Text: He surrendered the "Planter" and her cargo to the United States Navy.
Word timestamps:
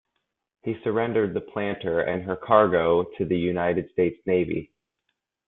He 0.63 0.81
surrendered 0.83 1.35
the 1.35 1.41
"Planter" 1.41 1.99
and 2.01 2.23
her 2.23 2.35
cargo 2.35 3.03
to 3.19 3.23
the 3.23 3.37
United 3.37 3.91
States 3.91 4.19
Navy. 4.25 4.71